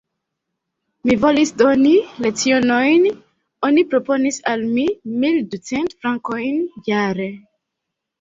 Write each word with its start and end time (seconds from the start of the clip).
Mi 1.07 1.15
volis 1.25 1.49
doni 1.61 1.91
lecionojn: 2.25 3.05
oni 3.69 3.83
proponis 3.91 4.39
al 4.53 4.63
mi 4.79 4.87
mil 5.25 5.37
ducent 5.53 5.95
frankojn 5.99 6.57
jare. 6.89 7.29